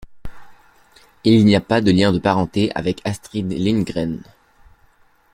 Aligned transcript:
Il 1.23 1.45
n'a 1.45 1.61
pas 1.61 1.79
de 1.79 1.91
lien 1.91 2.11
de 2.11 2.17
parenté 2.17 2.71
avec 2.73 3.01
Astrid 3.07 3.51
Lindgren. 3.53 4.23